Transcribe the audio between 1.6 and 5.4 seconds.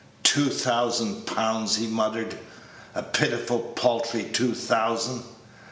he muttered; "a pitiful, paltry two thousand.